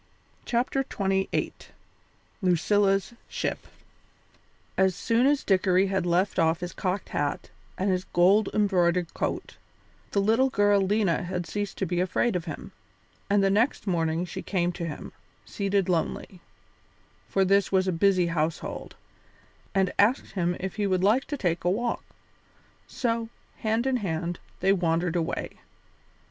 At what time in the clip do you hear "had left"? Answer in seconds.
5.93-6.39